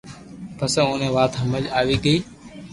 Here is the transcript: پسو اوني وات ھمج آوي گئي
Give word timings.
پسو 0.57 0.79
اوني 0.89 1.09
وات 1.15 1.31
ھمج 1.41 1.65
آوي 1.79 1.95
گئي 2.03 2.17